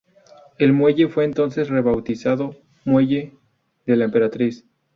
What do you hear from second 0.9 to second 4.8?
fue entonces rebautizado 'Muelle de la Emperatriz'.